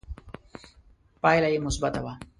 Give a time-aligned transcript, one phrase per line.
[1.21, 2.13] پایله یې مثبته وه